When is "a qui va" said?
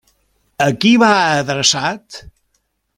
0.65-1.11